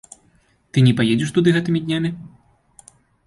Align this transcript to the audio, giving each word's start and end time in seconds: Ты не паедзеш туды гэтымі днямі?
Ты 0.77 0.83
не 0.87 0.93
паедзеш 1.01 1.33
туды 1.37 1.53
гэтымі 1.57 1.79
днямі? 1.85 2.09